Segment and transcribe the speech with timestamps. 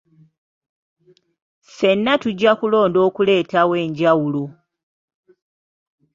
[1.65, 4.43] Ffenna tujja kulonda okuleetawo enjawulo.